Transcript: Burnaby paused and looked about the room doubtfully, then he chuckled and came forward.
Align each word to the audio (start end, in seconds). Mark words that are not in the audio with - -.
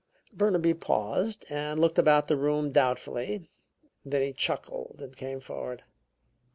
Burnaby 0.33 0.73
paused 0.73 1.45
and 1.51 1.79
looked 1.79 1.99
about 1.99 2.27
the 2.27 2.35
room 2.35 2.71
doubtfully, 2.71 3.51
then 4.03 4.23
he 4.23 4.33
chuckled 4.33 4.95
and 4.99 5.15
came 5.15 5.39
forward. 5.39 5.83